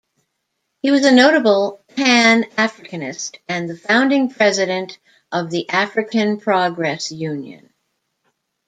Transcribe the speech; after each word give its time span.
He 0.81 0.89
was 0.89 1.05
a 1.05 1.11
notable 1.13 1.79
Pan-Africanist 1.95 3.37
and 3.47 3.69
the 3.69 3.77
founding 3.77 4.29
president 4.31 4.97
of 5.31 5.51
the 5.51 5.69
African 5.69 6.39
Progress 6.39 7.11
Union. 7.11 7.71